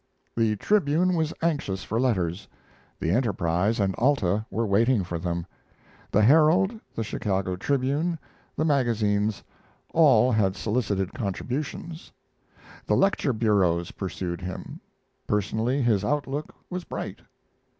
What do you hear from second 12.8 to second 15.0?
the lecture bureaus pursued him.